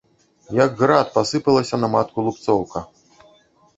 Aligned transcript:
Як 0.65 0.71
град, 0.83 1.11
пасыпалася 1.19 1.75
на 1.85 1.93
матку 1.97 2.17
лупцоўка. 2.29 2.79